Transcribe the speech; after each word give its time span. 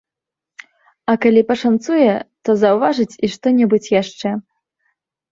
А 1.11 1.15
калі 1.25 1.41
пашанцуе, 1.51 2.15
то 2.49 2.55
заўважыць 2.61 3.19
і 3.27 3.29
што-небудзь 3.35 3.91
яшчэ. 4.01 4.33